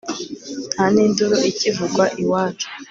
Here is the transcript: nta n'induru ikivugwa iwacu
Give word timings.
nta 0.73 0.85
n'induru 0.93 1.37
ikivugwa 1.51 2.05
iwacu 2.23 2.67